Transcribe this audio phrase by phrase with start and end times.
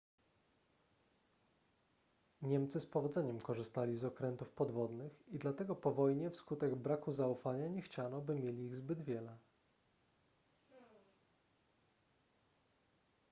[2.41, 7.81] niemcy z powodzeniem korzystali z okrętów podwodnych i dlatego po wojnie wskutek braku zaufania nie
[7.81, 9.37] chciano by mieli ich zbyt wiele